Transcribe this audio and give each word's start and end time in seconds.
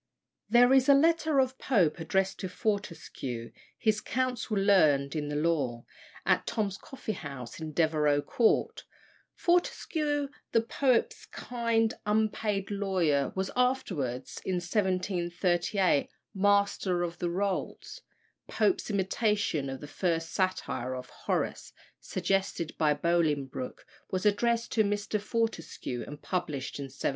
There 0.49 0.73
is 0.73 0.89
a 0.89 0.95
letter 0.95 1.39
of 1.39 1.59
Pope 1.59 1.99
addressed 1.99 2.39
to 2.39 2.49
Fortescue, 2.49 3.51
his 3.77 4.01
"counsel 4.01 4.57
learned 4.57 5.15
in 5.15 5.27
the 5.29 5.35
law," 5.35 5.85
at 6.25 6.47
Tom's 6.47 6.79
coffee 6.79 7.11
house, 7.11 7.59
in 7.59 7.71
Devereux 7.71 8.23
Court. 8.23 8.83
Fortescue, 9.35 10.29
the 10.53 10.61
poet's 10.61 11.27
kind, 11.27 11.93
unpaid 12.07 12.71
lawyer, 12.71 13.31
was 13.35 13.51
afterwards 13.55 14.41
(in 14.43 14.55
1738) 14.55 16.09
Master 16.33 17.03
of 17.03 17.19
the 17.19 17.29
Rolls. 17.29 18.01
Pope's 18.47 18.89
imitation 18.89 19.69
of 19.69 19.81
the 19.81 19.87
first 19.87 20.31
satire 20.33 20.95
of 20.95 21.11
Horace, 21.11 21.73
suggested 21.99 22.75
by 22.79 22.95
Bolingbroke, 22.95 23.85
was 24.09 24.25
addressed 24.25 24.71
to 24.71 24.83
Mr. 24.83 25.21
Fortescue, 25.21 26.01
and 26.07 26.19
published 26.23 26.79
in 26.79 26.85
1733. 26.85 27.09